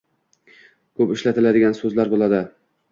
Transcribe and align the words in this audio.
Ko‘p 1.01 1.15
ishlatiladigan 1.17 1.81
so‘zlar 1.83 2.13
bo‘ladi. 2.17 2.43